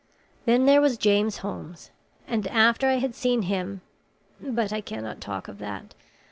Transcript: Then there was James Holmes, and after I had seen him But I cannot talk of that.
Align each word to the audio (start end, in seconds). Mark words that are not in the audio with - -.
Then 0.45 0.65
there 0.65 0.81
was 0.81 0.97
James 0.97 1.37
Holmes, 1.45 1.91
and 2.27 2.47
after 2.47 2.87
I 2.87 2.95
had 2.95 3.13
seen 3.13 3.43
him 3.43 3.81
But 4.39 4.73
I 4.73 4.81
cannot 4.81 5.21
talk 5.21 5.47
of 5.47 5.59
that. 5.59 5.93